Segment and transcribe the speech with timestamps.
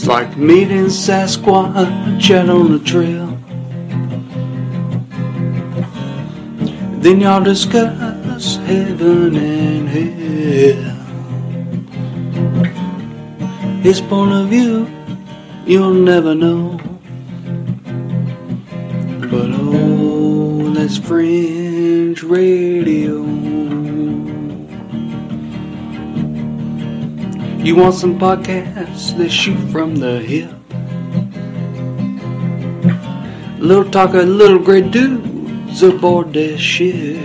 [0.00, 3.26] It's like meeting Sasquatch out on the trail.
[7.02, 10.96] Then y'all discuss heaven and hell.
[13.82, 14.88] His point of view,
[15.66, 16.80] you'll never know.
[19.30, 23.49] But oh, that's fringe radio.
[27.62, 30.50] You want some podcasts that shoot from the hip?
[33.60, 37.20] Little talk of little great dudes aboard their ship.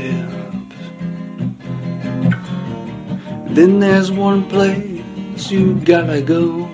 [3.56, 6.68] Then there's one place you gotta go.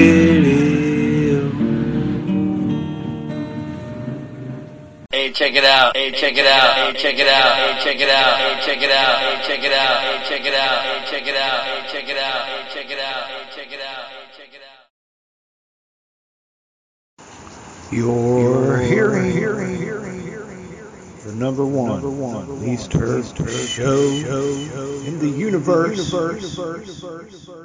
[5.41, 5.97] Check it out.
[5.97, 6.75] Hey, check it out.
[6.77, 7.57] Hey, check it out.
[7.57, 8.37] Hey, check it out.
[8.37, 9.19] Hey, check it out.
[9.19, 10.03] Hey, check it out.
[10.03, 10.83] Hey, check it out.
[10.85, 11.65] Hey, check it out.
[11.65, 12.45] Hey, check it out.
[12.45, 13.25] Hey, check it out.
[13.25, 14.05] Hey, check it out.
[14.05, 14.77] Hey, check it out.
[17.91, 19.81] You're hearing,
[21.27, 23.91] the number one, number one, least heard show
[25.07, 26.09] in the universe.
[26.11, 27.60] Free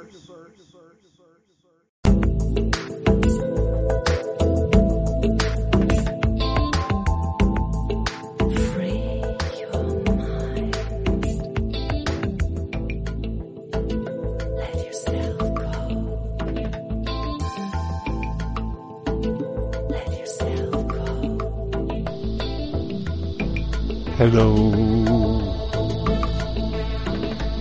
[24.28, 24.72] Hello.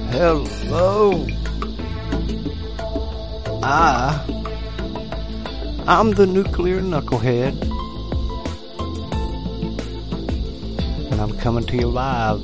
[0.10, 1.28] Hello.
[3.62, 4.26] I,
[5.86, 7.54] I'm the nuclear knucklehead.
[11.12, 12.42] And I'm coming to you live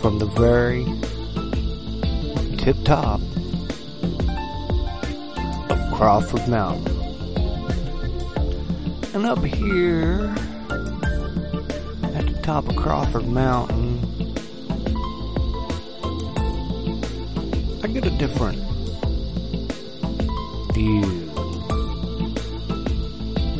[0.00, 0.86] from the very
[2.56, 3.20] tip top
[5.68, 6.90] of Crawford Mountain.
[9.12, 10.34] And up here
[12.46, 13.98] top of Crawford Mountain,
[17.82, 18.58] I get a different
[20.72, 21.28] view.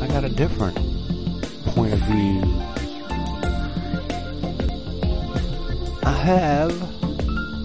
[0.01, 0.77] I got a different
[1.67, 2.43] point of view.
[6.05, 6.71] I have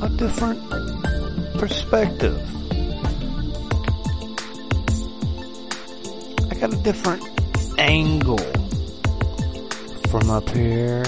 [0.01, 0.59] a different
[1.59, 2.41] perspective.
[6.49, 7.30] I got a different
[10.41, 11.03] up here.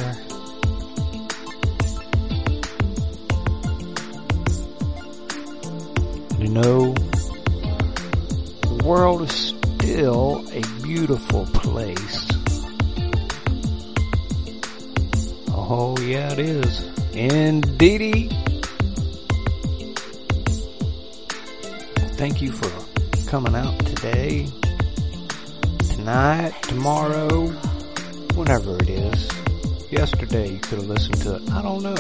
[6.39, 6.93] You know,
[8.61, 12.27] the world is still a beautiful place.
[15.49, 16.83] Oh yeah, it is.
[17.13, 18.29] Indeedy.
[22.17, 22.71] Thank you for
[23.27, 24.47] coming out today,
[25.95, 27.53] tonight, tomorrow,
[28.35, 29.29] whenever it is.
[29.91, 31.51] Yesterday you could have listened to it.
[31.51, 31.95] I don't know.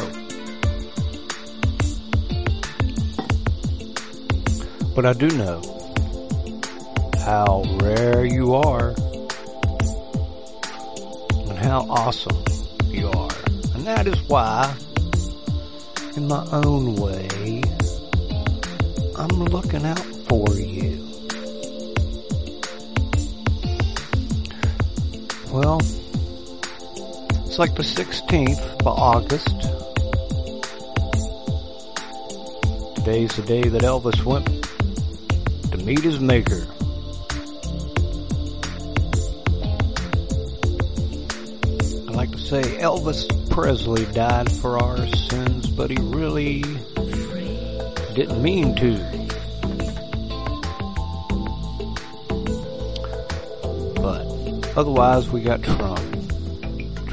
[4.95, 5.61] But I do know
[7.19, 8.89] how rare you are
[11.49, 12.43] and how awesome
[12.87, 13.31] you are.
[13.73, 14.75] And that is why,
[16.15, 17.61] in my own way,
[19.15, 20.99] I'm looking out for you.
[25.51, 25.79] Well,
[27.53, 29.45] it's like the 16th of August.
[32.95, 34.47] Today's the day that Elvis went
[35.71, 36.65] to meet his maker.
[42.09, 46.63] I like to say Elvis Presley died for our sins, but he really
[48.15, 48.97] didn't mean to.
[54.01, 56.12] But otherwise, we got Trump.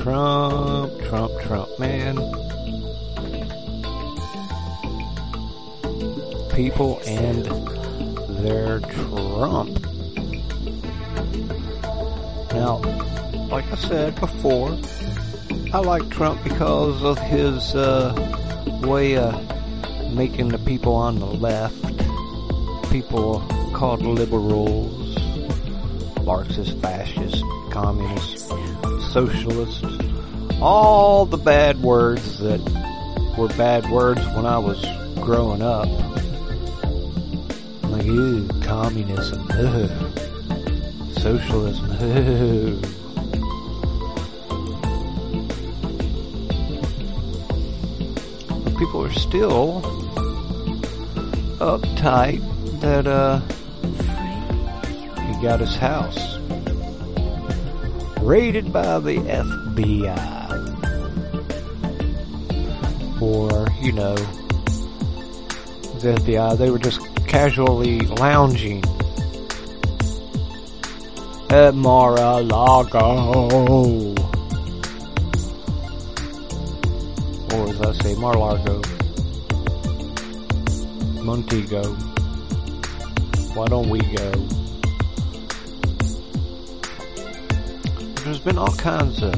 [0.00, 2.16] Trump, Trump, Trump, man.
[6.54, 7.44] People and
[8.42, 9.78] their Trump.
[12.54, 12.78] Now,
[13.50, 14.78] like I said before,
[15.74, 18.14] I like Trump because of his uh,
[18.82, 19.34] way of
[20.14, 21.78] making the people on the left,
[22.90, 23.40] people
[23.74, 25.14] called liberals,
[26.24, 28.50] Marxist, fascist, communist,
[29.10, 29.84] socialist,
[30.62, 32.60] all the bad words that
[33.36, 34.80] were bad words when I was
[35.16, 35.88] growing up.
[37.90, 39.90] Like, ew, communism, ugh,
[41.18, 41.88] Socialism.
[48.64, 49.82] But people are still
[51.58, 52.40] uptight
[52.80, 53.40] that uh
[55.26, 56.29] he got his house
[58.22, 60.38] raided by the FBI
[63.18, 64.14] for, you know,
[66.00, 68.82] the FBI, they were just casually lounging
[71.50, 73.00] at Mar-a-Lago.
[77.52, 78.80] Or as I say, Mar-a-Lago.
[81.22, 81.94] Montego.
[83.54, 84.59] Why don't we go?
[88.40, 89.34] There's been all kinds of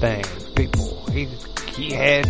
[0.00, 0.50] things.
[0.50, 1.26] People, he,
[1.74, 2.26] he had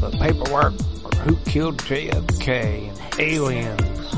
[0.00, 4.16] the paperwork for who killed JFK and aliens.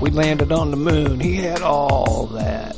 [0.00, 1.18] We landed on the moon.
[1.18, 2.76] He had all that.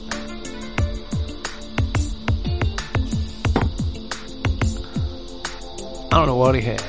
[6.10, 6.80] I don't know what he had.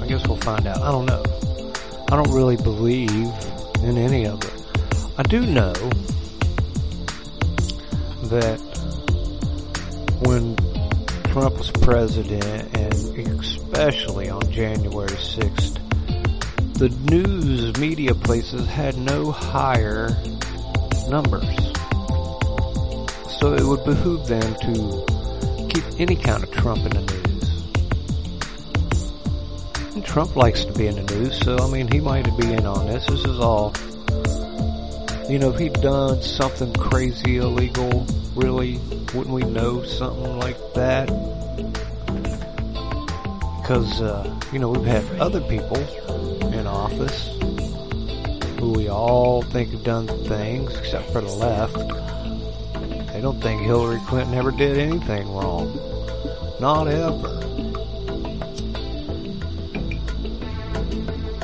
[0.00, 0.80] I guess we'll find out.
[0.82, 1.24] I don't know.
[2.12, 3.10] I don't really believe
[3.82, 4.52] in any of it.
[5.18, 5.72] I do know
[8.28, 8.58] that
[10.24, 10.56] when
[11.32, 12.92] Trump was president, and
[13.40, 15.78] especially on January 6th,
[16.78, 20.08] the news media places had no higher
[21.08, 21.56] numbers.
[23.40, 25.04] So it would behoove them to
[25.68, 27.28] keep any kind of Trump in the news.
[29.94, 32.66] And Trump likes to be in the news, so I mean, he might be in
[32.66, 33.06] on this.
[33.06, 33.72] This is all,
[35.28, 38.06] you know, if he'd done something crazy illegal,
[38.38, 38.78] really,
[39.14, 41.06] wouldn't we know something like that?
[43.60, 45.76] Because, uh, you know, we've had other people
[46.52, 47.36] in office
[48.58, 51.76] who we all think have done things, except for the left.
[53.12, 55.78] They don't think Hillary Clinton ever did anything wrong.
[56.60, 57.34] Not ever.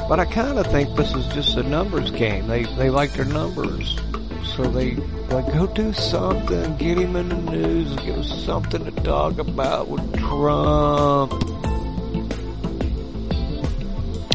[0.08, 2.46] But I kind of think this is just a numbers game.
[2.46, 3.98] They they like their numbers,
[4.56, 4.94] so they
[5.30, 9.88] like go do something, get him in the news, give us something to talk about
[9.88, 11.32] with Trump.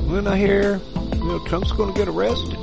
[0.09, 0.81] Then I hear,
[1.13, 2.57] you know, Trump's going to get arrested.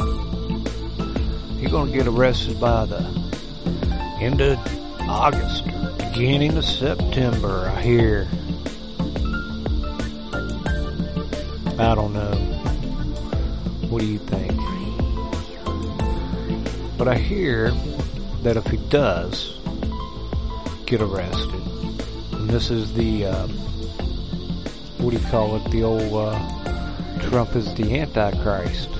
[1.58, 3.00] He's going to get arrested by the
[4.20, 4.58] end of
[5.00, 5.64] August,
[5.96, 7.72] beginning of September.
[7.74, 8.28] I hear.
[11.78, 12.34] I don't know.
[13.88, 14.55] What do you think?
[16.98, 17.70] But I hear
[18.42, 19.58] that if he does
[20.86, 21.62] get arrested,
[22.32, 23.46] and this is the, uh,
[24.98, 28.90] what do you call it, the old, uh, Trump is the Antichrist.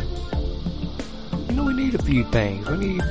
[1.49, 2.69] You know, we need a few things.
[2.69, 3.03] We need,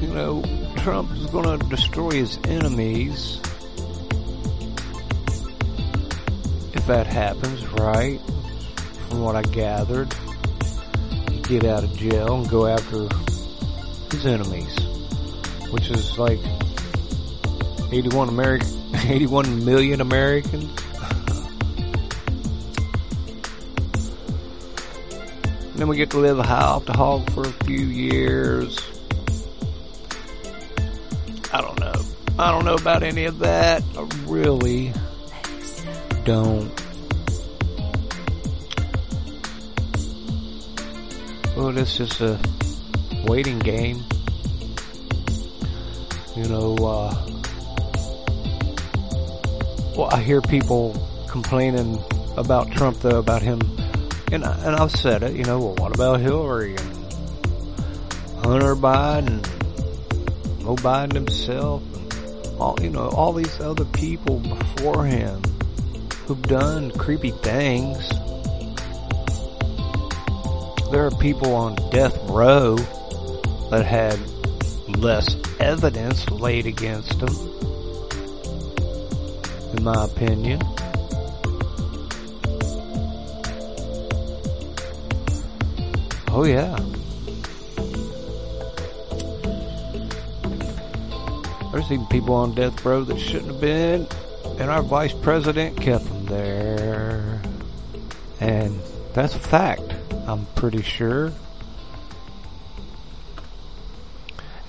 [0.00, 0.42] you know,
[0.76, 3.40] Trump is going to destroy his enemies.
[6.74, 8.20] If that happens, right?
[9.08, 10.14] From what I gathered
[11.48, 13.06] get out of jail and go after
[14.22, 14.78] enemies,
[15.70, 16.38] which is like
[17.90, 20.80] 81 American, 81 million Americans.
[25.74, 28.78] Then we get to live a high off the hog for a few years.
[31.52, 32.04] I don't know.
[32.38, 33.82] I don't know about any of that.
[33.98, 34.92] I really
[36.24, 36.72] don't.
[41.56, 42.38] Well, it's just a
[43.24, 44.02] waiting game.
[46.36, 47.14] You know, uh,
[49.96, 50.94] well, I hear people
[51.28, 52.02] complaining
[52.36, 53.60] about Trump though, about him,
[54.32, 56.94] and, I, and I've said it, you know, well, what about Hillary and
[58.44, 59.42] Hunter Biden,
[60.60, 65.40] Joe Biden himself, and all, you know, all these other people before him
[66.26, 68.10] who've done creepy things
[70.94, 72.76] there are people on death row
[73.74, 74.20] that had
[74.98, 77.34] less evidence laid against them,
[79.76, 80.60] in my opinion.
[86.28, 86.76] Oh yeah.
[91.72, 94.06] There's even people on death row that shouldn't have been,
[94.60, 97.42] and our vice president kept them there.
[98.38, 98.78] And
[99.14, 99.96] that's a fact.
[100.28, 101.32] I'm pretty sure.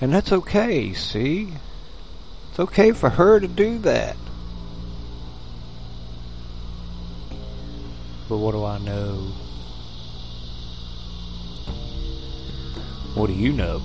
[0.00, 1.52] And that's okay, see?
[2.50, 4.16] It's okay for her to do that.
[8.28, 9.32] But what do I know?
[13.14, 13.80] What do you know?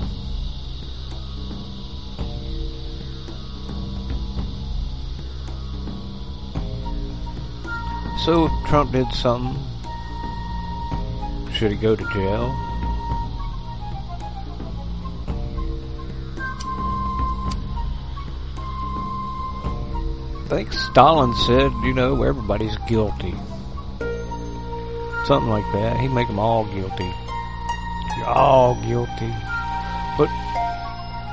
[8.25, 9.57] So if Trump did something.
[11.53, 12.70] Should he go to jail?
[20.51, 23.33] Think Stalin said, you know, everybody's guilty.
[25.23, 25.97] Something like that.
[26.01, 27.09] He'd make them all guilty.
[28.17, 29.33] You're all guilty.
[30.17, 30.27] But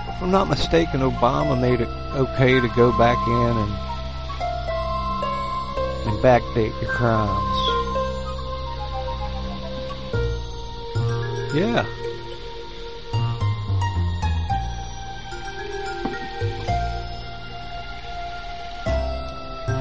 [0.06, 3.72] if I'm not mistaken, Obama made it okay to go back in and
[6.06, 7.58] and backdate your crimes.
[11.56, 11.97] Yeah.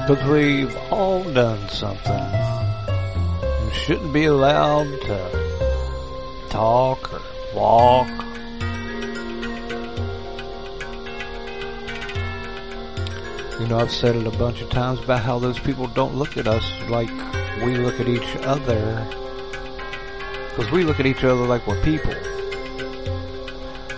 [0.08, 2.24] Because we've all done something.
[3.62, 7.20] You shouldn't be allowed to talk or
[7.54, 8.08] walk.
[13.60, 16.38] You know, I've said it a bunch of times about how those people don't look
[16.38, 17.10] at us like
[17.62, 19.06] we look at each other.
[20.56, 22.14] Because we look at each other like we're people.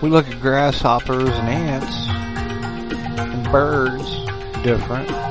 [0.02, 1.96] We look at grasshoppers and ants
[3.20, 4.12] and birds
[4.64, 5.29] different.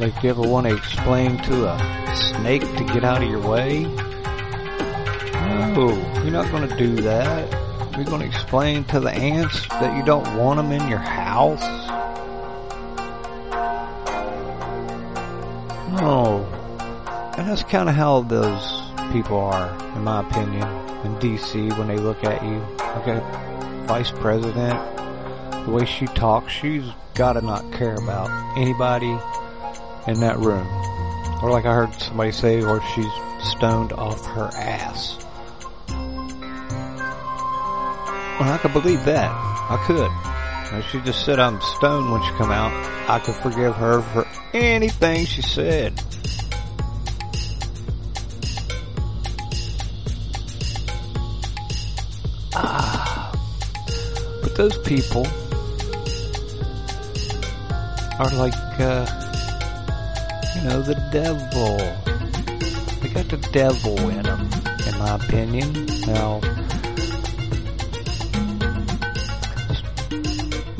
[0.00, 3.82] Like, you ever want to explain to a snake to get out of your way?
[3.82, 5.88] No,
[6.22, 7.50] you're not going to do that.
[7.96, 11.60] You're going to explain to the ants that you don't want them in your house?
[16.00, 16.46] No.
[17.36, 18.80] And that's kind of how those
[19.12, 20.62] people are, in my opinion,
[21.04, 22.60] in DC when they look at you.
[22.94, 24.78] Look at Vice President,
[25.66, 29.18] the way she talks, she's got to not care about anybody
[30.08, 30.66] in that room.
[31.42, 33.12] Or like I heard somebody say, or she's
[33.42, 35.16] stoned off her ass.
[38.40, 39.30] Well, I could believe that.
[39.30, 40.10] I could.
[40.78, 42.72] If she just said I'm stoned when she come out,
[43.08, 46.00] I could forgive her for anything she said.
[52.54, 53.32] Ah.
[54.42, 55.26] But those people
[58.18, 59.27] are like, uh,
[60.58, 61.76] you know, the devil.
[63.00, 64.50] They got the devil in them,
[64.86, 65.86] in my opinion.
[66.06, 66.40] Now,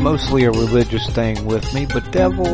[0.02, 2.48] mostly a religious thing with me, but devil,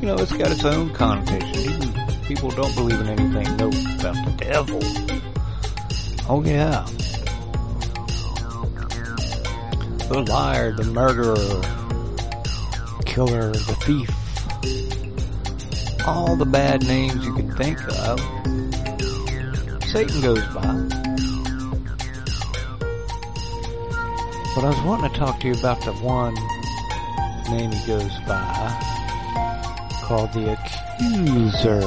[0.00, 1.60] you know, it's got its own connotation.
[1.60, 3.68] Even people don't believe in anything know
[4.00, 4.80] about the devil.
[6.28, 6.84] Oh yeah.
[10.08, 11.36] The liar, the murderer,
[13.06, 14.21] killer, the thief.
[16.06, 18.18] All the bad names you can think of.
[19.84, 21.02] Satan goes by.
[24.54, 26.34] But I was wanting to talk to you about the one
[27.50, 28.92] name he goes by
[30.02, 31.80] called the accuser.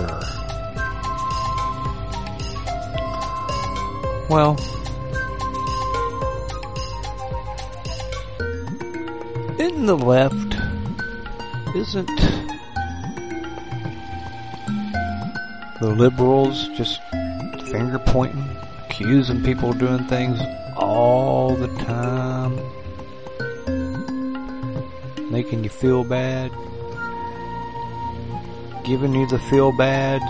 [4.29, 4.55] Well,
[9.60, 10.55] in the left
[11.75, 12.35] isn't
[15.79, 17.01] the liberals just
[17.70, 18.48] finger pointing,
[18.86, 20.39] accusing people of doing things
[20.77, 22.55] all the time,
[25.32, 26.51] making you feel bad,
[28.86, 30.24] giving you the feel bads.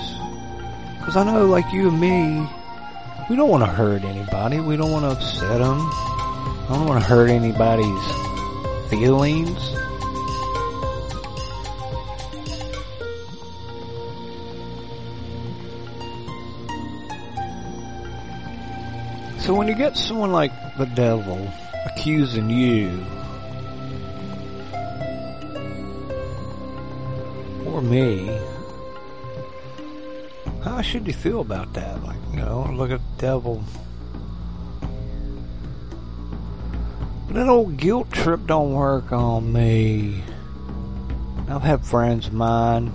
[0.98, 2.50] Because I know, like you and me,
[3.30, 4.60] we don't want to hurt anybody.
[4.60, 5.80] We don't want to upset them.
[5.80, 9.75] I don't want to hurt anybody's feelings.
[19.46, 21.48] So when you get someone like the devil
[21.86, 23.06] accusing you,
[27.68, 28.25] or me,
[30.64, 32.04] how should you feel about that?
[32.04, 33.64] Like, you know, look at the devil.
[37.30, 40.24] That old guilt trip don't work on me.
[41.50, 42.92] I've had friends of mine,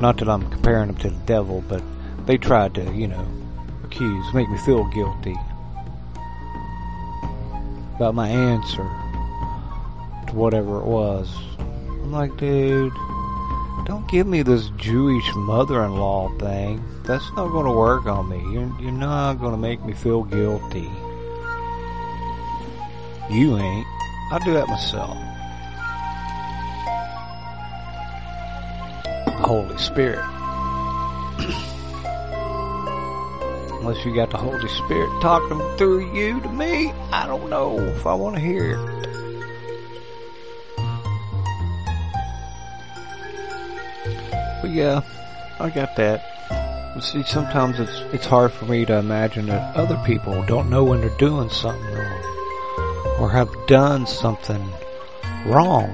[0.00, 1.82] not that I'm comparing them to the devil, but
[2.24, 3.26] they tried to, you know,
[3.90, 5.36] accuse, make me feel guilty
[7.96, 8.88] about my answer
[10.26, 11.28] to whatever it was.
[11.58, 12.92] I'm like, dude,
[13.84, 16.82] don't give me this Jewish mother-in-law thing.
[17.02, 18.38] That's not going to work on me.
[18.52, 20.88] You're, you're not going to make me feel guilty.
[23.28, 23.86] You ain't.
[24.32, 25.16] I do that myself.
[29.44, 30.39] Holy Spirit.
[33.80, 38.06] Unless you got the Holy Spirit talking through you to me, I don't know if
[38.06, 39.00] I want to hear it.
[44.70, 45.02] yeah,
[45.58, 46.26] I got that.
[47.00, 51.00] See, sometimes it's it's hard for me to imagine that other people don't know when
[51.00, 52.30] they're doing something wrong
[53.18, 54.62] or have done something
[55.46, 55.88] wrong.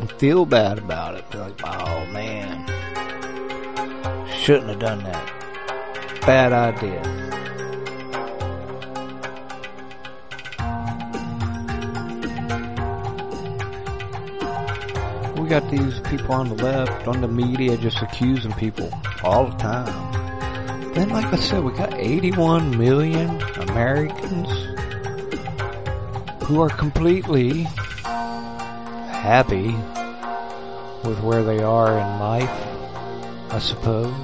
[0.00, 1.09] And feel bad about it.
[4.40, 6.20] Shouldn't have done that.
[6.22, 7.02] Bad idea.
[15.36, 18.90] We got these people on the left, on the media, just accusing people
[19.22, 20.10] all the time.
[20.94, 24.48] Then, like I said, we got 81 million Americans
[26.44, 27.64] who are completely
[29.12, 29.74] happy
[31.06, 32.69] with where they are in life,
[33.52, 34.14] I suppose.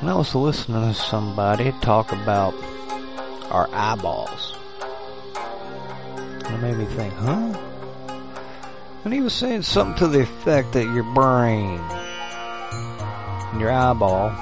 [0.00, 2.54] And I was listening to somebody talk about
[3.50, 4.56] our eyeballs.
[6.44, 7.58] And it made me think, huh?
[9.04, 11.80] And he was saying something to the effect that your brain
[13.50, 14.34] and your eyeball,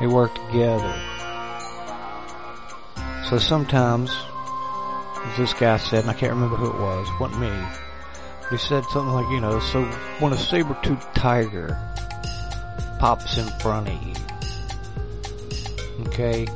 [0.00, 0.94] they work together.
[3.28, 4.10] So sometimes,
[5.24, 7.83] as this guy said, and I can't remember who it was, wasn't me,
[8.50, 9.84] he said something like, you know, so
[10.20, 11.78] when a saber-toothed tiger
[12.98, 14.14] pops in front of you,
[16.06, 16.46] okay,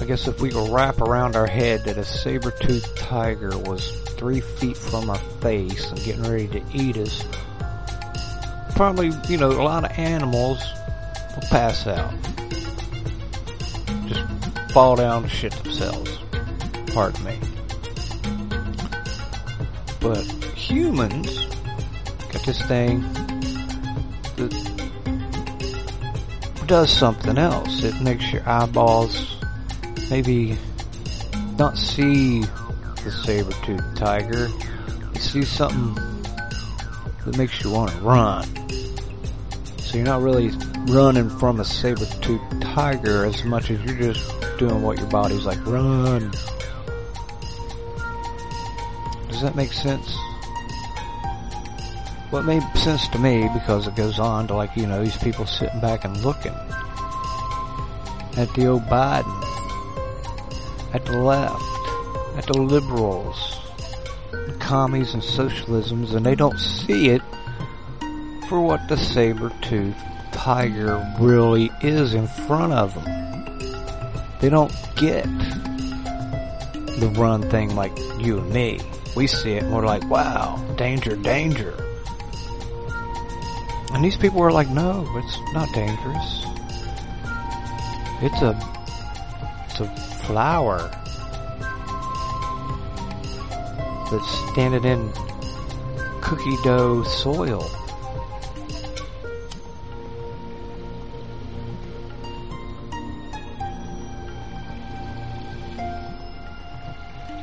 [0.00, 4.40] I guess if we could wrap around our head that a saber-toothed tiger was three
[4.40, 7.24] feet from our face and getting ready to eat us,
[8.74, 10.62] probably, you know, a lot of animals
[11.34, 12.14] will pass out.
[14.06, 16.18] Just fall down and shit themselves.
[16.92, 17.38] Pardon me.
[20.00, 20.24] But
[20.68, 21.46] humans
[22.32, 23.00] got this thing
[24.36, 24.52] that
[26.66, 27.84] does something else.
[27.84, 29.36] It makes your eyeballs
[30.10, 30.58] maybe
[31.56, 34.48] not see the saber-toothed tiger.
[35.14, 35.94] You see something
[37.24, 38.44] that makes you want to run.
[39.78, 40.50] So you're not really
[40.88, 45.64] running from a saber-toothed tiger as much as you're just doing what your body's like,
[45.64, 46.32] run.
[49.28, 50.16] Does that make sense?
[52.32, 55.46] It made sense to me because it goes on to like, you know, these people
[55.46, 56.52] sitting back and looking
[58.36, 59.32] at the old Biden,
[60.92, 61.62] at the left,
[62.36, 63.58] at the liberals,
[64.58, 67.22] commies and socialisms, and they don't see it
[68.48, 69.96] for what the saber-toothed
[70.32, 73.58] tiger really is in front of them.
[74.40, 75.24] They don't get
[76.98, 78.80] the run thing like you and me.
[79.16, 81.85] We see it and we're like, wow, danger, danger.
[83.96, 86.44] And these people were like, no, it's not dangerous.
[88.20, 88.54] It's a,
[89.64, 89.88] it's a
[90.26, 90.90] flower
[94.10, 95.10] that's standing in
[96.20, 97.62] cookie dough soil.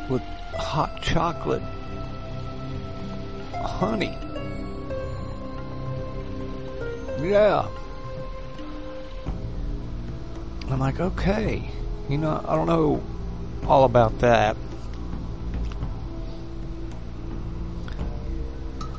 [0.08, 0.22] With
[0.54, 1.64] hot chocolate,
[3.56, 4.16] honey.
[7.24, 7.68] Yeah.
[10.70, 11.64] I'm like, okay.
[12.10, 13.02] You know, I don't know
[13.66, 14.58] all about that.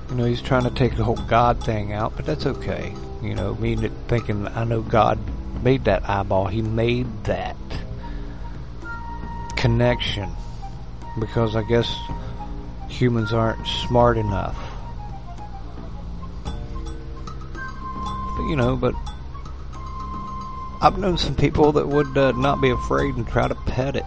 [0.09, 2.95] You know, he's trying to take the whole God thing out, but that's okay.
[3.23, 3.77] You know, me
[4.09, 5.19] thinking I know God
[5.63, 6.47] made that eyeball.
[6.47, 7.57] He made that
[9.57, 10.31] connection
[11.19, 11.95] because I guess
[12.89, 14.74] humans aren't smart enough.
[18.49, 18.95] You know, but
[20.81, 24.05] I've known some people that would uh, not be afraid and try to pet it,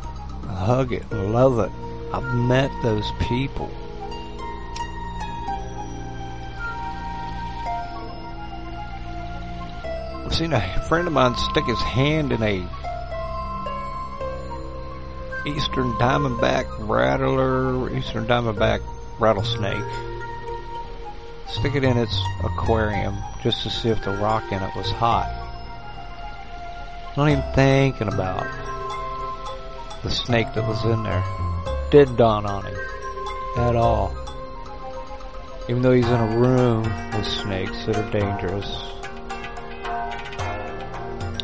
[0.48, 1.72] hug it, love it.
[2.14, 3.72] I've met those people.
[10.26, 12.64] I've seen a friend of mine stick his hand in a
[15.48, 18.82] eastern diamondback rattler, eastern diamondback
[19.20, 20.17] rattlesnake.
[21.60, 25.28] Stick it in its aquarium just to see if the rock in it was hot.
[27.18, 28.46] Not even thinking about
[30.04, 31.24] the snake that was in there.
[31.90, 32.78] Didn't dawn on him
[33.58, 34.16] at all.
[35.68, 36.84] Even though he's in a room
[37.16, 38.68] with snakes that are dangerous.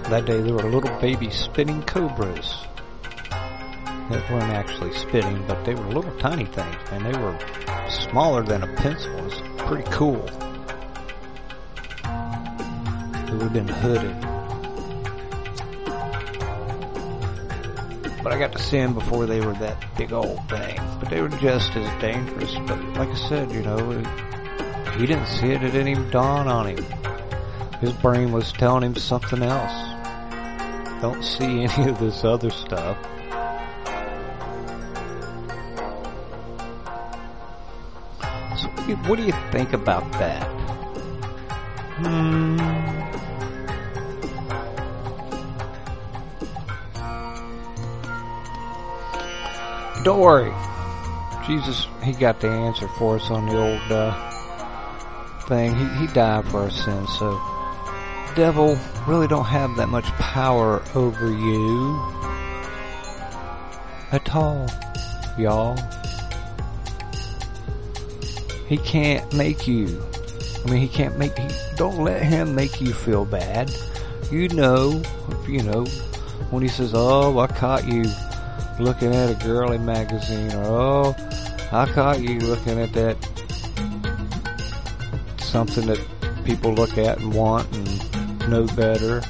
[0.09, 2.65] That day there were little baby spitting cobras
[4.11, 7.35] that weren't actually spitting, but they were little tiny things, and they were
[7.89, 9.52] smaller than a pencil.
[9.63, 10.25] It pretty cool.
[12.03, 14.15] They would have been hooded.
[18.23, 20.79] but I got to see them before they were that big old thing.
[20.99, 22.55] But they were just as dangerous.
[22.67, 25.63] But like I said, you know, it, he didn't see it.
[25.63, 26.85] It didn't even dawn on him.
[27.79, 31.01] His brain was telling him something else.
[31.01, 32.97] Don't see any of this other stuff.
[38.83, 40.43] What do you, what do you think about that?
[41.97, 42.57] Hmm.
[50.03, 50.53] Don't worry.
[51.47, 55.75] Jesus, he got the answer for us on the old uh, thing.
[55.75, 57.39] He, he died for our sins, so
[58.35, 62.01] devil really don't have that much power over you
[64.11, 64.67] at all,
[65.37, 65.77] y'all.
[68.73, 70.01] He can't make you.
[70.65, 71.37] I mean, he can't make.
[71.37, 73.71] He, don't let him make you feel bad.
[74.31, 74.99] You know,
[75.47, 75.85] you know,
[76.49, 78.05] when he says, "Oh, I caught you
[78.79, 81.15] looking at a girly magazine," or "Oh,
[81.71, 83.15] I caught you looking at that
[85.37, 85.99] something that
[86.43, 89.21] people look at and want and know better."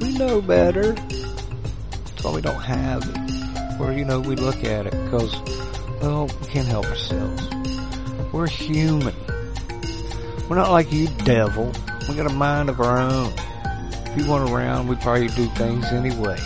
[0.00, 0.92] We know better.
[0.92, 3.80] That's why we don't have it.
[3.80, 5.34] Or, you know, we look at it because,
[6.00, 7.59] well, we can't help ourselves.
[8.40, 9.14] We're human.
[10.48, 11.70] We're not like you, devil.
[12.08, 13.34] We got a mind of our own.
[13.36, 16.38] If you weren't around, we'd probably do things anyway.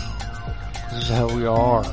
[0.91, 1.83] This is how we are.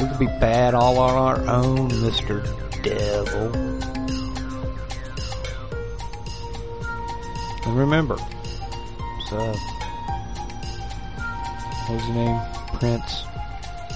[0.00, 2.42] We could be bad all on our own, Mr.
[2.82, 3.54] Devil.
[7.66, 8.16] And remember,
[9.30, 9.54] so,
[11.86, 12.40] what's his name?
[12.80, 13.22] Prince.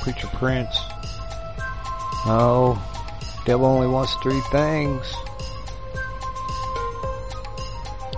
[0.00, 0.76] Preacher Prince.
[2.24, 2.80] Oh,
[3.44, 5.12] devil only wants three things.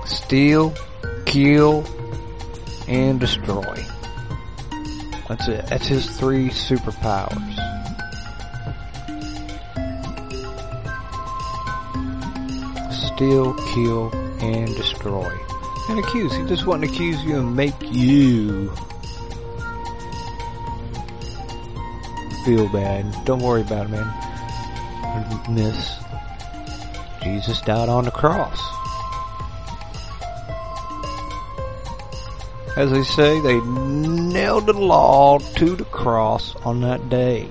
[0.05, 0.75] Steal,
[1.27, 1.85] kill,
[2.89, 3.85] and destroy.
[5.29, 5.67] That's it.
[5.67, 7.55] That's his three superpowers.
[12.93, 14.11] Steal, kill,
[14.41, 15.33] and destroy.
[15.89, 16.35] And accuse.
[16.35, 18.73] He just want to accuse you and make you
[22.45, 23.25] feel bad.
[23.25, 24.24] Don't worry about it, man.
[25.49, 25.99] Miss.
[27.23, 28.61] Jesus died on the cross.
[32.77, 37.49] As they say, they nailed the law to the cross on that day.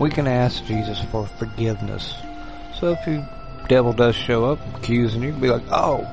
[0.00, 2.14] We can ask Jesus for forgiveness.
[2.78, 3.24] So if you
[3.68, 6.06] devil does show up accusing you, be like, oh,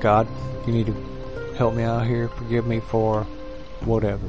[0.00, 0.26] God,
[0.66, 3.24] you need to help me out here, forgive me for
[3.80, 4.28] whatever.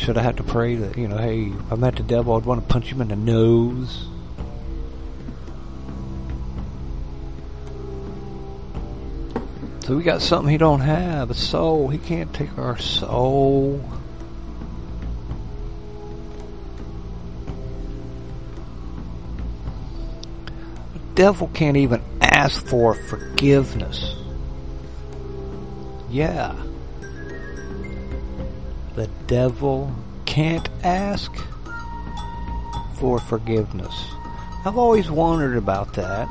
[0.00, 2.46] Should I have to pray that, you know, hey, if I met the devil, I'd
[2.46, 4.06] want to punch him in the nose?
[9.80, 11.88] So we got something he don't have, a soul.
[11.88, 13.84] He can't take our soul.
[20.94, 24.14] The devil can't even ask for forgiveness.
[26.08, 26.54] Yeah.
[29.00, 29.90] The devil
[30.26, 31.34] can't ask
[32.98, 33.94] for forgiveness.
[34.66, 36.28] I've always wondered about that.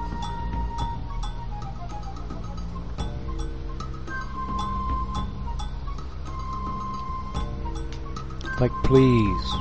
[8.61, 9.51] Like, please.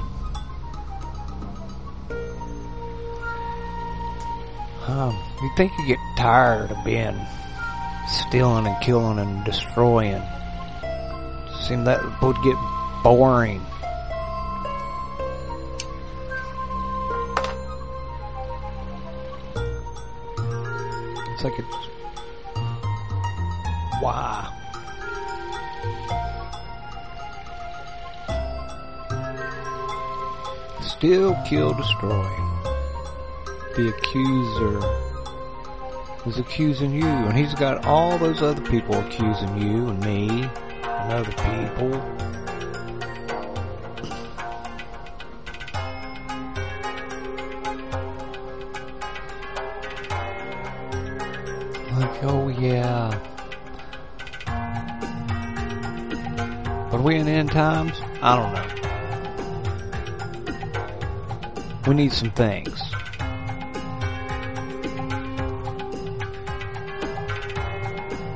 [4.86, 7.18] Um, you think you get tired of being
[8.06, 10.22] stealing and killing and destroying?
[11.62, 12.56] Seem that would get
[13.02, 13.64] boring.
[21.34, 21.62] It's like a
[24.02, 24.52] wow.
[30.82, 32.28] Still kill, destroy.
[33.76, 34.80] The accuser
[36.26, 40.28] is accusing you, and he's got all those other people accusing you and me
[40.82, 42.37] and other people.
[52.68, 53.18] Yeah.
[56.92, 58.00] Are we in end times?
[58.20, 58.66] I don't know.
[61.86, 62.78] We need some things.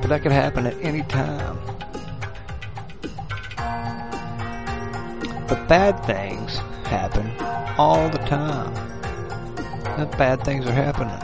[0.01, 1.59] But that could happen at any time.
[5.47, 7.31] But bad things happen
[7.77, 8.73] all the time.
[10.17, 11.21] Bad things are happening.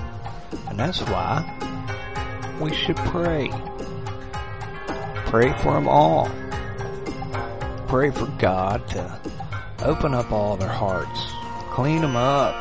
[0.67, 1.58] And that's why
[2.59, 3.49] we should pray.
[5.25, 6.29] Pray for them all.
[7.87, 9.19] Pray for God to
[9.83, 11.31] open up all their hearts,
[11.71, 12.55] clean them up.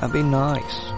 [0.00, 0.92] That'd be nice.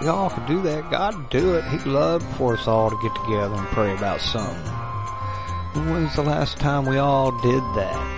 [0.00, 0.90] We all could do that.
[0.90, 1.64] God do it.
[1.64, 4.72] He'd love for us all to get together and pray about something.
[5.72, 8.12] When was the last time we all did that?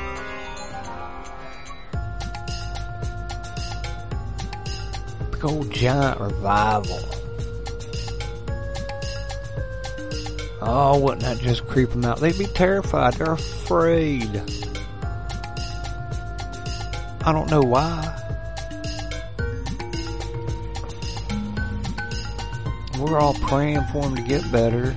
[5.32, 7.07] Big old giant revival.
[10.70, 12.20] Oh, wouldn't that just creep them out?
[12.20, 13.14] They'd be terrified.
[13.14, 14.42] They're afraid.
[17.24, 18.14] I don't know why.
[22.98, 24.94] We're all praying for them to get better.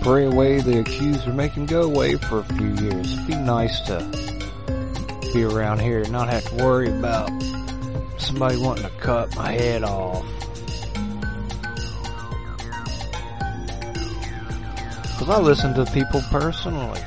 [0.00, 3.12] Pray away the accuser, make him go away for a few years.
[3.12, 3.98] It'd be nice to
[5.34, 7.30] be around here and not have to worry about
[8.16, 10.24] somebody wanting to cut my head off.
[15.28, 17.02] Cause I listen to people personally.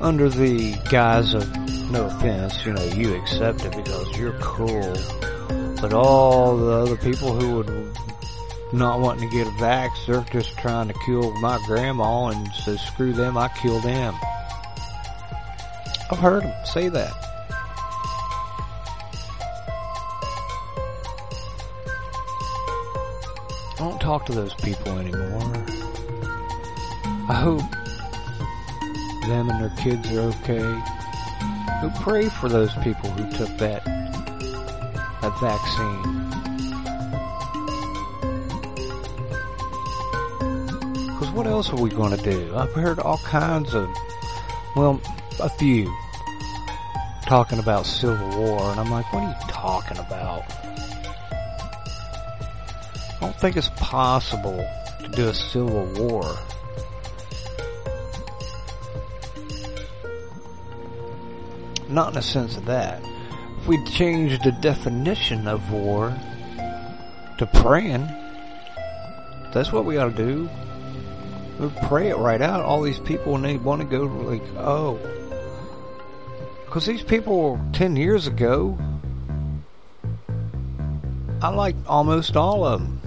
[0.00, 1.44] Under the guise of,
[1.90, 4.96] no offense, you know, you accept it because you're cool.
[5.80, 7.98] But all the other people who would
[8.72, 12.76] not wanting to get a vax, they're just trying to kill my grandma and so
[12.76, 14.14] screw them, I kill them.
[16.12, 17.12] I've heard them say that.
[23.72, 25.65] I don't talk to those people anymore.
[27.28, 27.70] I hope
[29.26, 30.82] them and their kids are okay.
[31.82, 33.84] Go pray for those people who took that
[35.20, 36.02] that vaccine.
[41.08, 42.54] Because what else are we going to do?
[42.56, 43.88] I've heard all kinds of,
[44.76, 45.00] well,
[45.40, 45.92] a few
[47.22, 50.44] talking about civil war, and I'm like, what are you talking about?
[53.10, 54.64] I don't think it's possible
[55.00, 56.36] to do a civil war.
[61.96, 63.02] Not in a sense of that.
[63.56, 66.14] If we change the definition of war
[67.38, 68.06] to praying,
[69.54, 70.50] that's what we ought to do.
[71.58, 72.66] We pray it right out.
[72.66, 74.98] All these people, when they want to go, like, oh.
[76.66, 78.76] Because these people 10 years ago,
[81.40, 83.00] I liked almost all of them.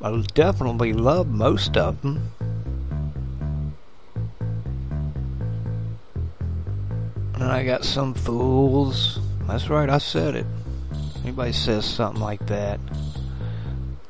[0.00, 2.32] I definitely love most of them.
[7.58, 9.18] I got some fools.
[9.48, 10.46] That's right, I said it.
[11.24, 12.78] Anybody says something like that,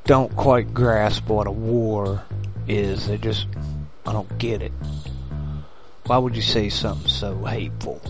[0.04, 2.22] don't quite grasp what a war
[2.66, 3.08] is.
[3.08, 3.46] They just,
[4.06, 4.72] I don't get it.
[6.04, 8.02] Why would you say something so hateful?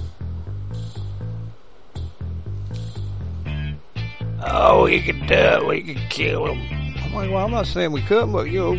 [4.44, 5.66] Oh, we could do it.
[5.68, 6.96] We could kill him.
[7.04, 8.74] I'm like, well, I'm not saying we couldn't, but you know,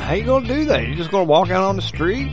[0.00, 0.86] how you gonna do that?
[0.86, 2.30] You just gonna walk out on the street?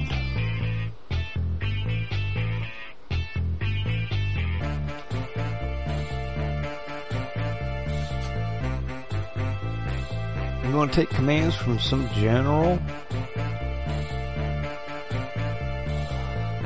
[10.73, 12.79] You gonna take commands from some general?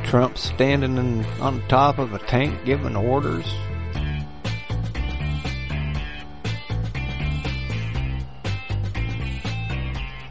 [0.05, 3.45] Trump standing in, on top of a tank giving orders?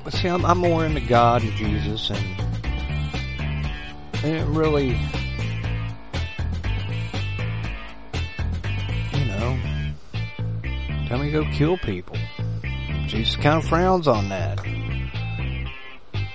[0.02, 2.24] But see, I'm, I'm more into God and Jesus, and
[4.24, 4.98] it really,
[9.12, 9.58] you know,
[11.08, 12.15] tell me to go kill people.
[13.06, 14.60] Jesus kind of frowns on that.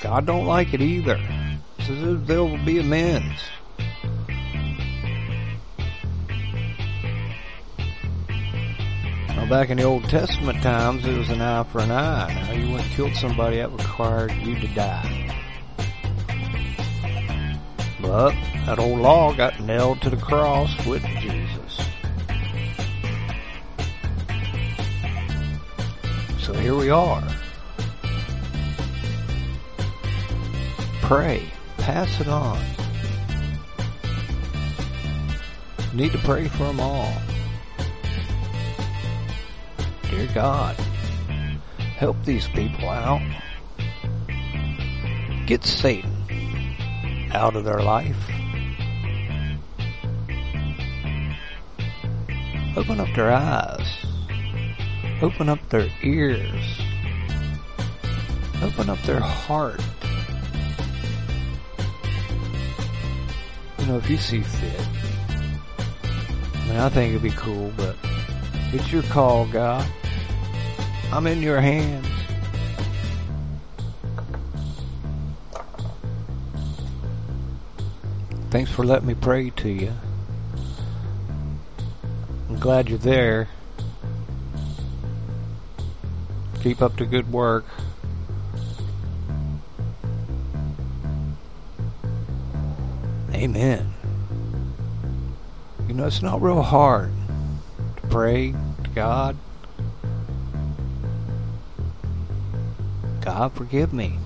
[0.02, 1.20] God don't like it either.
[1.80, 3.42] Says there will be amends.
[9.28, 12.34] Now back in the Old Testament times, it was an eye for an eye.
[12.34, 15.38] Now you went and killed somebody, that required you to die.
[18.02, 18.32] But
[18.66, 21.04] that old law got nailed to the cross with
[26.72, 27.22] here we are.
[31.02, 31.44] Pray.
[31.78, 32.64] Pass it on.
[35.94, 37.12] Need to pray for them all.
[40.10, 40.78] Dear God,
[41.98, 43.22] help these people out.
[45.48, 46.16] Get Satan
[47.34, 48.16] out of their life.
[52.78, 54.06] Open up their eyes.
[55.22, 56.82] Open up their ears.
[58.64, 59.80] Open up their heart.
[63.78, 64.88] You know, if you see fit,
[66.56, 67.96] I mean, I think it'd be cool, but
[68.74, 69.88] it's your call, God.
[71.12, 72.08] I'm in your hands.
[78.50, 79.94] Thanks for letting me pray to you.
[82.50, 83.48] I'm glad you're there.
[86.62, 87.66] Keep up the good work.
[93.34, 93.92] Amen.
[95.88, 97.12] You know, it's not real hard
[97.96, 98.52] to pray
[98.84, 99.36] to God.
[103.22, 104.20] God, forgive me.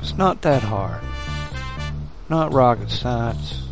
[0.00, 1.02] It's not that hard.
[2.28, 3.62] Not rocket science.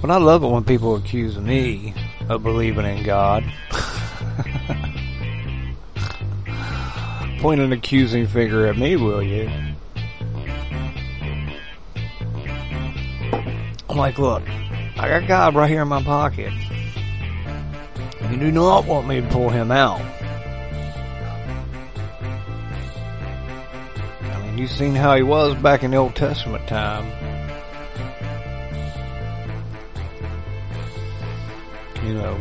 [0.00, 1.92] But I love it when people accuse me
[2.28, 3.44] of believing in God.
[7.40, 9.50] Point an accusing finger at me, will you?
[13.88, 14.42] I'm like, look,
[14.98, 16.52] I got God right here in my pocket.
[18.30, 20.00] You do not want me to pull him out.
[24.58, 27.06] You've seen how he was back in the Old Testament time.
[32.04, 32.40] You know,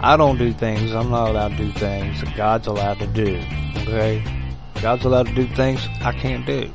[0.00, 3.40] I don't do things, I'm not allowed to do things that God's allowed to do.
[3.76, 4.24] Okay?
[4.82, 6.68] God's allowed to do things I can't do.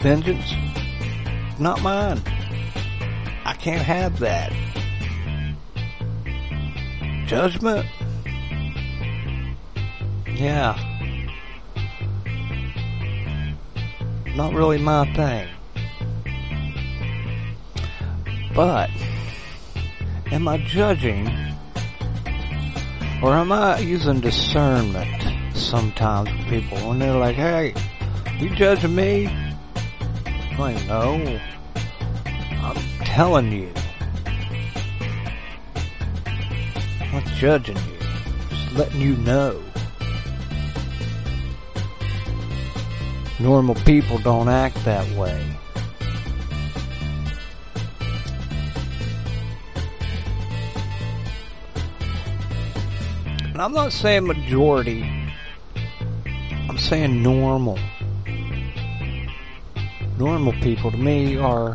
[0.00, 0.54] Vengeance,
[1.58, 2.22] not mine.
[3.44, 4.52] I can't have that.
[7.26, 7.86] Judgment,
[10.38, 10.78] yeah.
[14.36, 15.48] Not really my thing.
[18.54, 18.90] But,
[20.30, 21.26] am I judging
[23.20, 27.74] or am I using discernment sometimes with people when they're like, hey,
[28.38, 29.26] you judging me?
[30.26, 31.40] I'm like, no.
[32.62, 33.72] I'm telling you.
[37.00, 37.98] I'm not judging you.
[38.50, 39.67] Just letting you know.
[43.40, 45.40] Normal people don't act that way.
[53.52, 55.02] And I'm not saying majority.
[56.68, 57.78] I'm saying normal.
[60.18, 61.74] Normal people to me are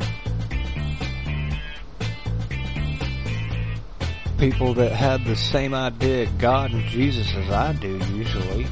[4.38, 8.66] people that have the same idea of God and Jesus as I do usually.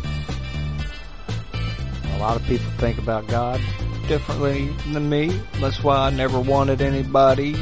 [2.22, 3.60] A lot of people think about God
[4.08, 5.42] differently than me.
[5.54, 7.56] That's why I never wanted anybody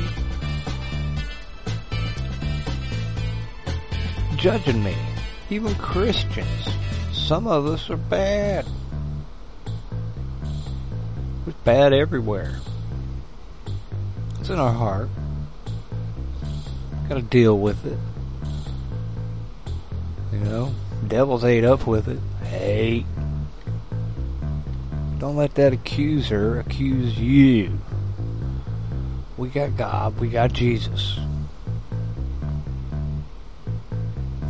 [4.35, 4.97] judging me.
[5.49, 6.67] Even Christians.
[7.13, 8.65] Some of us are bad.
[11.47, 12.59] It's bad everywhere.
[14.41, 15.07] It's in our heart.
[17.07, 17.97] Gotta deal with it.
[20.33, 20.75] You know?
[21.07, 22.19] Devils ate up with it.
[22.45, 23.05] Hate.
[25.19, 27.77] Don't let that accuser accuse you.
[29.35, 31.19] We got God, we got Jesus.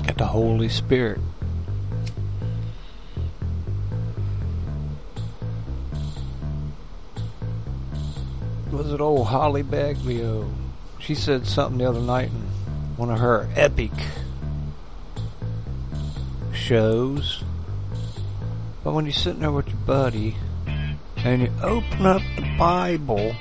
[0.05, 1.19] Got the Holy Spirit.
[8.71, 10.53] Was it old Holly Baglio?
[10.99, 12.41] She said something the other night in
[12.95, 13.91] one of her epic
[16.53, 17.43] shows.
[18.84, 20.36] But when you're sitting there with your buddy
[21.23, 23.36] and you open up the Bible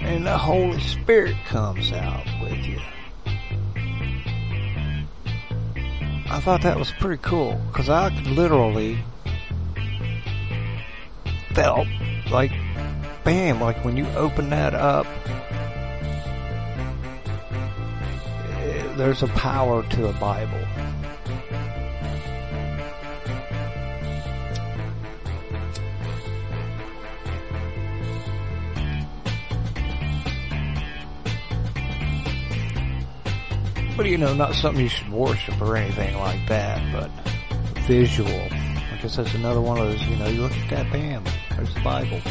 [0.00, 2.80] and the Holy Spirit comes out with you.
[6.30, 8.98] I thought that was pretty cool because I literally
[11.52, 11.88] felt
[12.30, 12.52] like,
[13.24, 15.06] bam, like when you open that up,
[18.50, 20.66] eh, there's a power to the Bible.
[34.08, 37.10] You know, not something you should worship or anything like that, but
[37.86, 38.30] visual.
[38.30, 41.74] I guess that's another one of those, you know, you look at that, bam, there's
[41.74, 42.22] the Bible.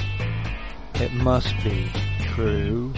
[0.95, 1.91] It must be
[2.33, 2.91] true.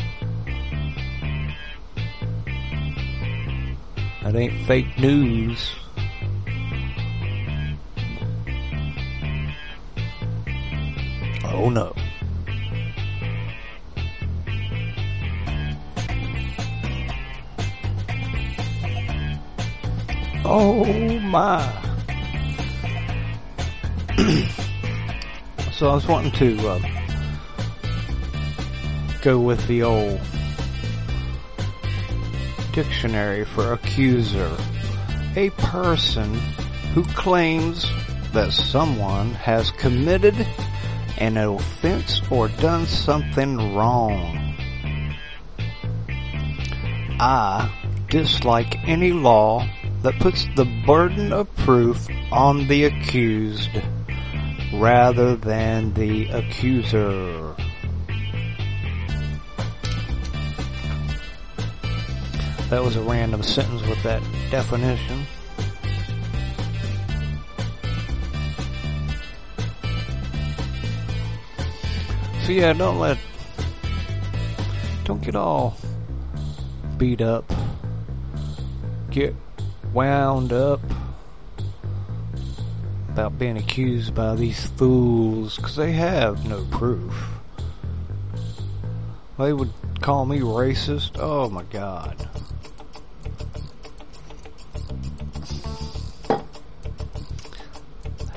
[4.23, 5.75] That ain't fake news.
[11.43, 11.93] Oh no.
[20.51, 20.83] Oh
[21.19, 21.61] my.
[25.71, 26.79] so I was wanting to uh,
[29.21, 30.19] go with the old
[32.73, 34.57] dictionary for accuser.
[35.35, 36.33] A person
[36.95, 37.85] who claims
[38.33, 40.33] that someone has committed
[41.19, 44.55] an offense or done something wrong.
[47.19, 47.71] I
[48.09, 49.69] dislike any law
[50.01, 53.69] that puts the burden of proof on the accused
[54.73, 57.55] rather than the accuser.
[62.69, 64.21] That was a random sentence with that
[64.51, 65.25] definition.
[72.45, 73.17] So yeah, don't let,
[75.03, 75.77] don't get all
[76.97, 77.51] beat up,
[79.11, 79.35] get
[79.93, 80.81] wound up
[83.09, 87.13] about being accused by these fools because they have no proof.
[89.37, 89.71] They would
[90.01, 91.17] call me racist.
[91.19, 92.29] Oh my god.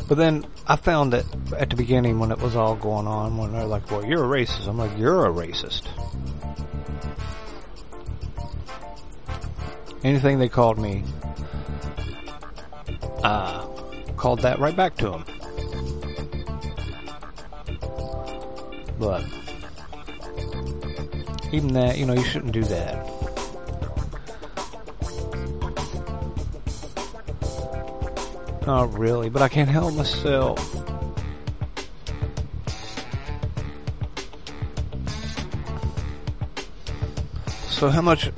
[0.09, 1.24] But then I found that
[1.57, 4.44] at the beginning when it was all going on, when they're like, well, you're a
[4.44, 4.66] racist.
[4.68, 5.86] I'm like, you're a racist.
[10.05, 11.05] Anything they called me,
[13.22, 13.66] uh,
[14.16, 15.24] called that right back to him.
[18.98, 19.24] But,
[21.52, 23.12] even that, you know, you shouldn't do that.
[28.66, 30.58] Not really, but I can't help myself.
[37.68, 38.30] So how much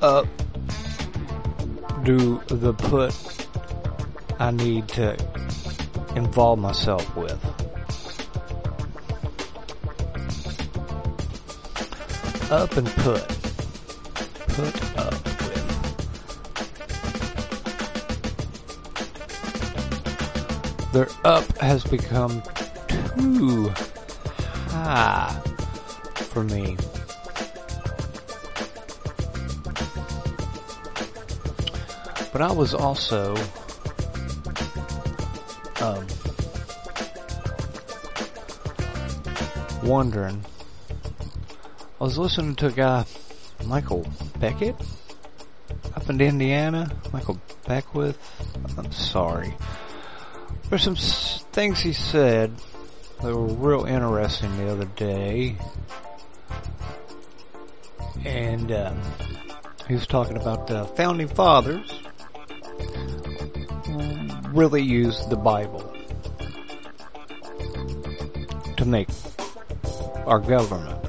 [0.00, 0.26] up
[2.04, 3.12] do the put
[4.38, 5.16] I need to
[6.16, 7.38] involve myself with?
[12.50, 13.26] Up and put.
[14.48, 15.64] Put up with.
[20.92, 22.42] Their up has become
[22.88, 23.72] too
[24.68, 25.40] high
[26.16, 26.76] for me.
[32.32, 33.36] But I was also
[39.84, 40.44] wondering.
[42.00, 43.04] I was listening to a guy,
[43.66, 44.06] Michael
[44.38, 44.76] Beckett,
[45.94, 46.90] up in Indiana.
[47.12, 48.18] Michael Beckwith.
[48.76, 49.54] I'm sorry.
[50.68, 52.52] There's some things he said
[53.22, 55.56] that were real interesting the other day.
[58.24, 59.00] And um,
[59.86, 62.02] he was talking about the founding fathers
[64.54, 65.92] really used the Bible
[68.76, 69.10] to make
[70.26, 71.04] our government.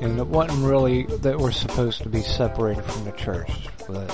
[0.00, 4.10] And it wasn't really that we're supposed to be separated from the church, but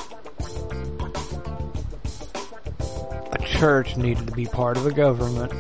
[3.33, 5.53] a church needed to be part of the government.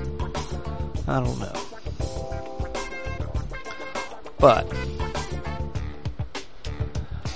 [1.08, 1.52] I don't know.
[4.38, 4.66] But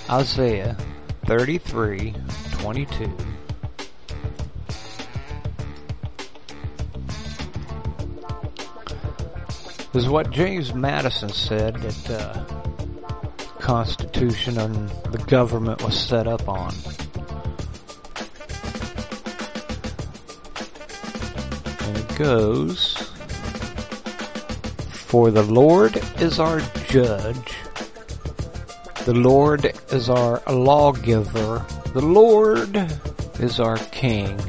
[0.08, 0.76] Isaiah
[1.26, 2.14] 33,
[2.52, 3.16] 22
[9.94, 12.44] is what James Madison said that uh,
[13.60, 16.74] Constitution and the government was set up on.
[21.80, 22.94] And it goes,
[24.90, 27.54] For the Lord is our judge,
[29.04, 32.76] the Lord is our lawgiver, the Lord
[33.38, 34.40] is our king.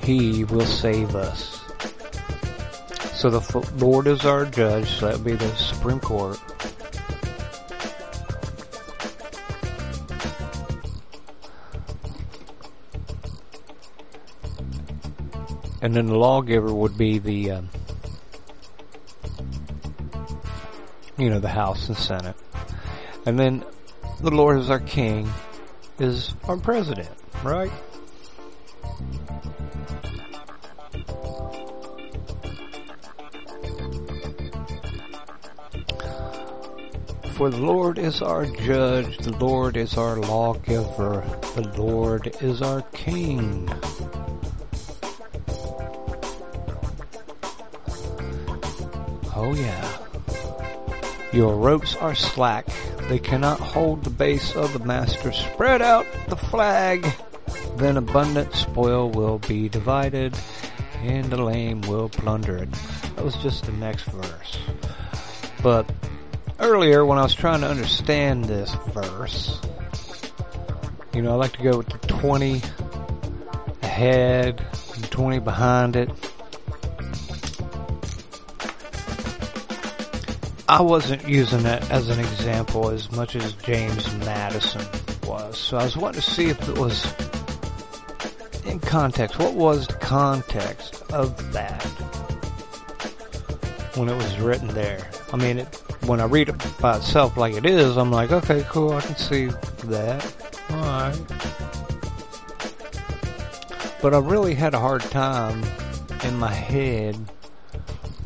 [0.00, 1.57] He will save us.
[3.18, 6.38] So the Lord is our judge, so that would be the Supreme Court.
[15.82, 17.70] And then the lawgiver would be the, um,
[21.16, 22.36] you know, the House and Senate.
[23.26, 23.64] And then
[24.20, 25.28] the Lord is our king,
[25.98, 27.10] is our president,
[27.42, 27.72] right?
[37.38, 41.24] For the Lord is our judge, the Lord is our lawgiver,
[41.54, 43.68] the Lord is our king.
[49.36, 49.98] Oh yeah.
[51.32, 52.66] Your ropes are slack.
[53.02, 55.30] They cannot hold the base of the master.
[55.30, 57.06] Spread out the flag.
[57.76, 60.36] then abundant spoil will be divided,
[61.02, 62.72] and the lame will plunder it.
[63.14, 64.58] That was just the next verse.
[65.62, 65.88] But
[66.68, 69.58] earlier, when I was trying to understand this verse,
[71.14, 72.60] you know, I like to go with the 20
[73.82, 74.62] ahead
[74.94, 76.10] and 20 behind it.
[80.68, 84.86] I wasn't using it as an example as much as James Madison
[85.26, 85.56] was.
[85.56, 87.06] So I was wanting to see if it was
[88.66, 89.38] in context.
[89.38, 91.82] What was the context of that
[93.96, 95.08] when it was written there?
[95.32, 98.64] I mean, it, when I read it by itself like it is, I'm like, okay,
[98.70, 99.50] cool, I can see
[99.84, 100.34] that.
[100.70, 101.20] Alright.
[104.00, 105.62] But I really had a hard time
[106.24, 107.16] in my head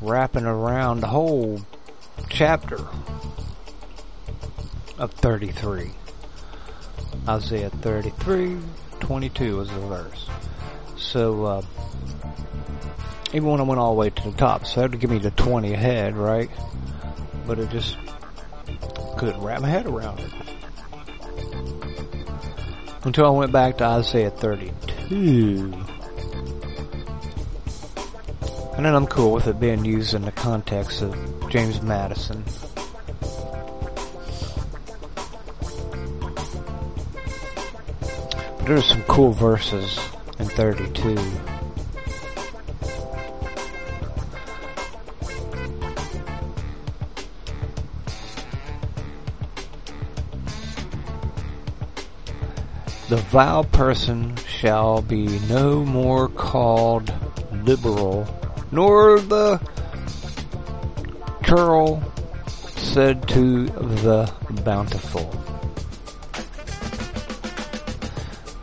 [0.00, 1.60] wrapping around the whole
[2.28, 2.78] chapter
[4.98, 5.90] of 33.
[7.28, 8.58] Isaiah 33,
[9.00, 10.28] 22 is the verse.
[10.96, 11.62] So, uh,
[13.32, 15.18] even when I went all the way to the top, so that would give me
[15.18, 16.50] the 20 ahead, right?
[17.46, 17.96] But I just
[19.18, 20.30] couldn't wrap my head around it.
[23.04, 25.72] Until I went back to Isaiah 32.
[28.76, 31.14] And then I'm cool with it being used in the context of
[31.50, 32.42] James Madison.
[38.58, 39.98] But there's some cool verses
[40.38, 41.16] in 32.
[53.12, 57.12] The vile person shall be no more called
[57.52, 58.26] liberal,
[58.70, 59.60] nor the
[61.44, 62.02] churl
[62.46, 64.32] said to the
[64.64, 65.30] bountiful.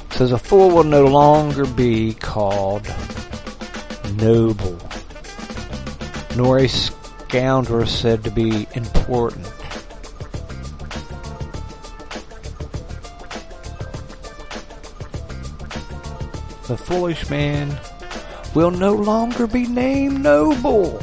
[0.10, 2.92] It says a fool will no longer be called
[4.14, 4.80] noble,
[6.36, 9.49] nor a scoundrel said to be important.
[16.70, 17.76] The foolish man
[18.54, 21.00] will no longer be named noble.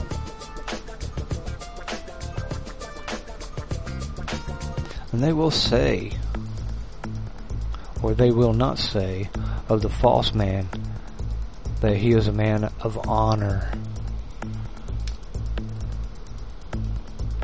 [5.11, 6.13] And they will say,
[8.01, 9.29] or they will not say,
[9.69, 10.69] of the false man
[11.81, 13.73] that he is a man of honor.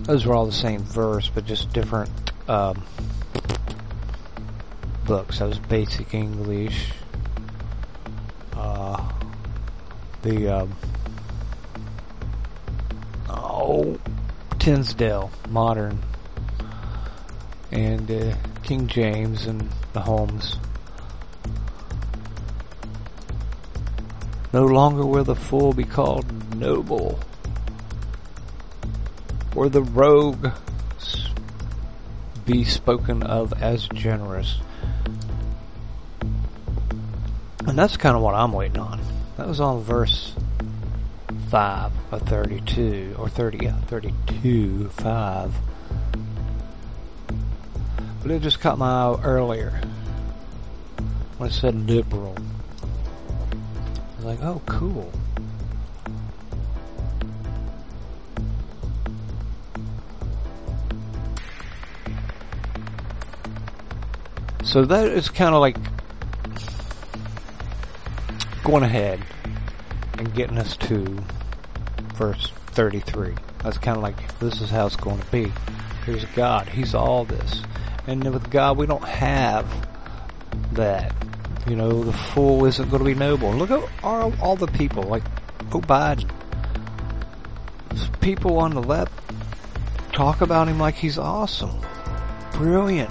[0.04, 2.84] Those were all the same verse, but just different um,
[5.06, 5.40] books.
[5.40, 6.92] That was basic English.
[10.22, 10.76] The um,
[13.28, 13.98] oh
[14.58, 15.98] Tinsdale modern
[17.72, 20.56] and uh, King James and the Holmes.
[24.52, 27.18] No longer will the fool be called noble,
[29.56, 30.50] or the rogue
[32.44, 34.58] be spoken of as generous.
[37.66, 39.00] And that's kind of what I'm waiting on.
[39.42, 40.36] That was on verse
[41.50, 45.54] 5 of 32, or 30, yeah, 32, 5.
[48.22, 49.80] But it just caught my eye earlier
[51.38, 52.36] when it said liberal.
[52.38, 55.10] I was like, oh, cool.
[64.62, 65.76] So that is kind of like
[68.62, 69.20] going ahead
[70.18, 71.04] and getting us to
[72.14, 73.34] verse 33.
[73.62, 75.52] That's kind of like, this is how it's going to be.
[76.04, 76.68] Here's God.
[76.68, 77.62] He's all this.
[78.06, 79.66] And with God, we don't have
[80.72, 81.14] that.
[81.68, 83.52] You know, the fool isn't going to be noble.
[83.52, 85.22] Look at all, all the people, like,
[85.70, 86.30] Biden.
[88.20, 89.12] People on the left
[90.12, 91.80] talk about him like he's awesome.
[92.52, 93.10] Brilliant.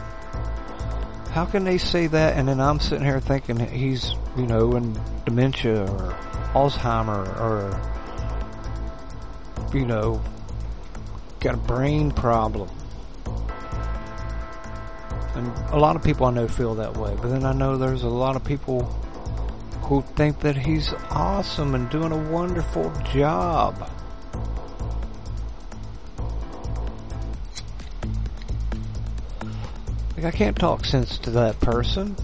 [1.32, 5.00] How can they say that and then I'm sitting here thinking he's, you know, and
[5.26, 6.16] dementia or
[6.54, 7.80] Alzheimer or,
[9.74, 10.22] you know,
[11.40, 12.70] got a brain problem.
[15.36, 18.04] And a lot of people I know feel that way, but then I know there's
[18.04, 18.84] a lot of people
[19.84, 23.90] who think that he's awesome and doing a wonderful job.
[30.16, 32.16] Like I can't talk sense to that person.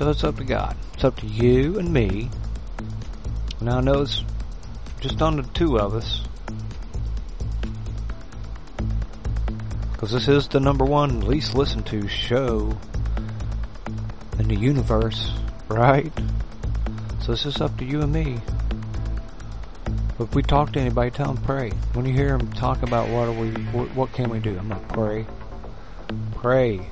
[0.00, 0.74] So it's up to God.
[0.94, 2.30] It's up to you and me.
[3.60, 4.24] Now I know it's
[4.98, 6.22] just on the two of us.
[9.92, 12.78] Because this is the number one least listened to show
[14.38, 15.32] in the universe,
[15.68, 16.10] right?
[17.20, 18.38] So it's just up to you and me.
[20.16, 21.72] But if we talk to anybody, tell them pray.
[21.92, 24.56] When you hear them talk about what are we, what, what can we do?
[24.58, 25.26] I'm gonna pray.
[26.36, 26.88] Pray.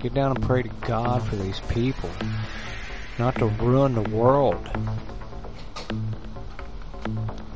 [0.00, 2.10] Get down and pray to God for these people,
[3.18, 4.68] not to ruin the world.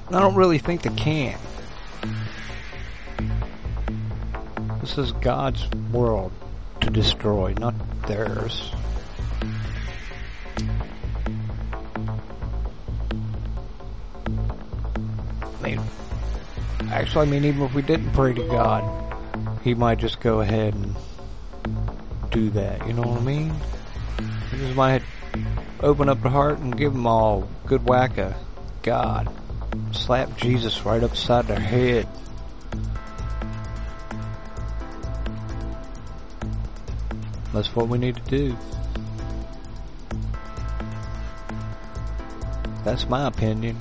[0.08, 1.36] I don't really think they can.
[4.80, 6.30] This is God's world
[6.80, 7.74] to destroy, not
[8.06, 8.72] theirs.
[15.42, 15.80] I mean,
[16.88, 18.84] actually, I mean, even if we didn't pray to God,
[19.64, 20.94] He might just go ahead and
[22.36, 22.86] do that.
[22.86, 23.54] You know what I mean?
[24.50, 25.02] He just might
[25.80, 28.34] open up the heart and give them all good whack of
[28.82, 29.32] God.
[29.92, 32.06] Slap Jesus right upside their head.
[37.54, 38.56] That's what we need to do.
[42.84, 43.78] That's my opinion.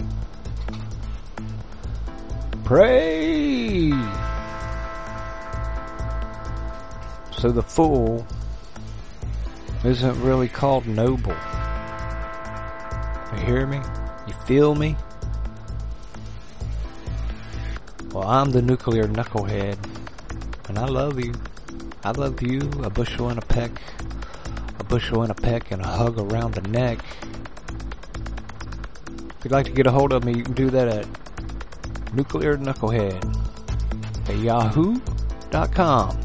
[2.64, 3.92] Pray!
[7.38, 8.26] So the fool
[9.86, 11.36] isn't really called noble.
[13.34, 13.80] You hear me?
[14.28, 14.96] You feel me?
[18.12, 19.78] Well, I'm the nuclear knucklehead,
[20.70, 21.34] and I love you.
[22.04, 23.72] I love you, a bushel and a peck,
[24.80, 27.00] a bushel and a peck, and a hug around the neck.
[29.38, 32.58] If you'd like to get a hold of me, you can do that at nuclear
[32.58, 33.22] knucklehead
[34.30, 36.25] at yahoo.com.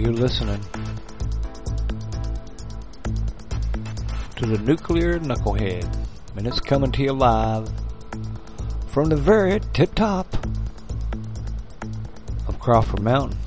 [0.00, 0.64] you're listening
[4.36, 5.94] to the nuclear knucklehead,
[6.36, 7.68] and it's coming to you live
[8.88, 10.34] from the very tip top
[12.48, 13.38] of Crawford Mountain.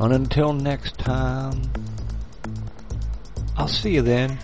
[0.00, 1.62] And until next time,
[3.56, 4.38] I'll see you then.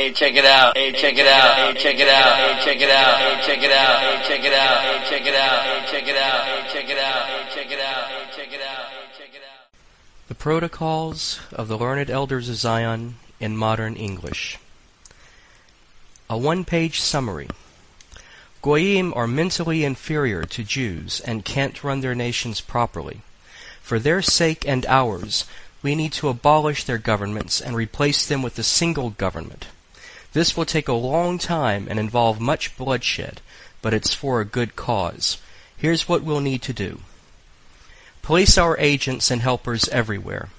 [0.00, 0.78] Hey, check it out.
[0.78, 1.74] Hey, check it out.
[1.76, 2.56] Hey, check it out.
[2.56, 3.18] Hey, check it out.
[3.20, 4.00] Hey, check it out.
[4.00, 4.80] Hey, check it out.
[4.80, 5.60] Hey, check it out.
[5.60, 6.46] Hey, check it out.
[6.46, 7.26] Hey, check it out.
[7.28, 8.06] Hey, check it out.
[8.08, 8.86] Hey, check it out.
[8.88, 9.68] Hey, check it out.
[10.28, 14.56] The Protocols of the Learned Elders of Zion in Modern English.
[16.30, 17.50] A one page summary.
[18.62, 23.20] Goyim are mentally inferior to Jews and can't run their nations properly.
[23.82, 25.44] For their sake and ours,
[25.82, 29.66] we need to abolish their governments and replace them with a single government.
[30.32, 33.40] This will take a long time and involve much bloodshed,
[33.82, 35.38] but it's for a good cause.
[35.76, 37.00] Here's what we'll need to do.
[38.22, 40.50] Place our agents and helpers everywhere.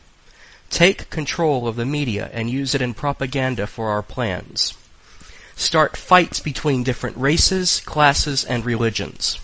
[0.70, 4.74] Take control of the media and use it in propaganda for our plans.
[5.56, 9.40] Start fights between different races, classes, and religions.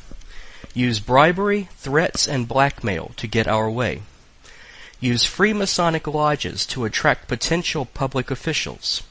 [0.73, 4.01] Use bribery, threats, and blackmail to get our way.
[4.99, 9.03] Use free Masonic lodges to attract potential public officials.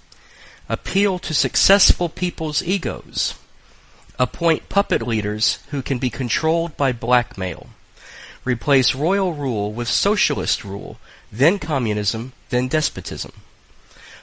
[0.69, 3.35] Appeal to successful people's egos.
[4.19, 7.69] Appoint puppet leaders who can be controlled by blackmail.
[8.45, 10.99] Replace royal rule with socialist rule,
[11.31, 13.33] then communism, then despotism.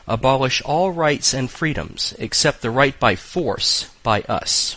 [0.07, 4.75] Abolish all rights and freedoms except the right by force by us.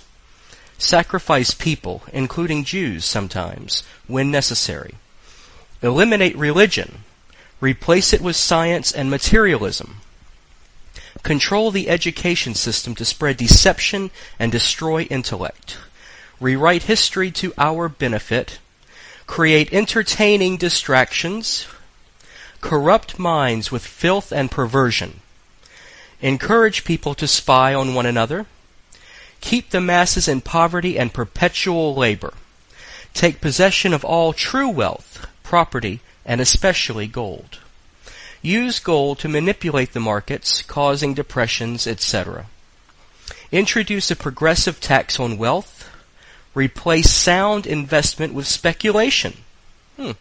[0.79, 4.95] Sacrifice people, including Jews sometimes, when necessary.
[5.83, 7.05] Eliminate religion.
[7.61, 10.01] Replace it with science and materialism.
[11.27, 15.77] Control the education system to spread deception and destroy intellect.
[16.39, 18.61] Rewrite history to our benefit.
[19.27, 21.67] Create entertaining distractions.
[22.61, 25.19] Corrupt minds with filth and perversion.
[26.23, 28.47] Encourage people to spy on one another.
[29.41, 32.35] Keep the masses in poverty and perpetual labor.
[33.15, 37.59] Take possession of all true wealth, property, and especially gold.
[38.47, 42.47] Use gold to manipulate the markets, causing depressions, etc.
[43.51, 45.91] Introduce a progressive tax on wealth.
[46.55, 49.39] Replace sound investment with speculation.
[49.97, 50.13] Hmm.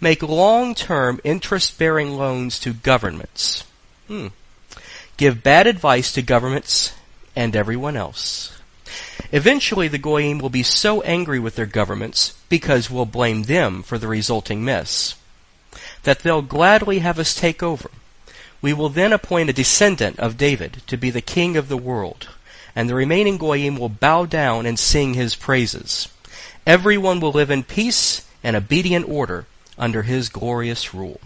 [0.00, 3.64] Make long-term interest-bearing loans to governments.
[4.06, 4.28] Hmm.
[5.16, 6.94] Give bad advice to governments
[7.34, 8.56] and everyone else.
[9.32, 13.98] Eventually, the Goyim will be so angry with their governments, because we'll blame them for
[13.98, 15.16] the resulting mess,
[16.04, 17.90] that they'll gladly have us take over.
[18.62, 22.28] We will then appoint a descendant of David to be the king of the world,
[22.76, 26.08] and the remaining Goyim will bow down and sing his praises.
[26.66, 29.46] Everyone will live in peace and obedient order
[29.78, 31.20] under his glorious rule.